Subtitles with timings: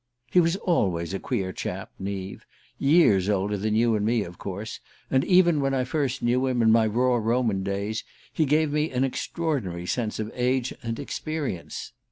[0.31, 2.43] He was always a queer chap, Neave;
[2.79, 4.79] years older than you and me, of course
[5.11, 8.03] and even when I first knew him, in my raw Roman days,
[8.33, 11.93] he gave me an extraordinary sense of age and experience.